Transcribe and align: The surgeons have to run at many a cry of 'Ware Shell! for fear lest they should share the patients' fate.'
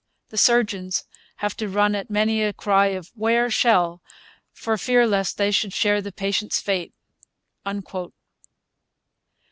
The 0.29 0.37
surgeons 0.39 1.05
have 1.35 1.55
to 1.57 1.69
run 1.69 1.93
at 1.93 2.09
many 2.09 2.41
a 2.41 2.53
cry 2.53 2.87
of 2.87 3.11
'Ware 3.13 3.51
Shell! 3.51 4.01
for 4.51 4.75
fear 4.75 5.05
lest 5.05 5.37
they 5.37 5.51
should 5.51 5.73
share 5.73 6.01
the 6.01 6.11
patients' 6.11 6.59
fate.' 6.59 6.95